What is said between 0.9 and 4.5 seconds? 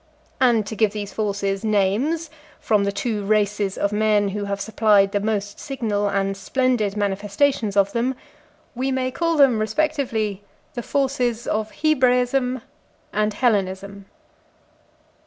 these forces names from the two races of men who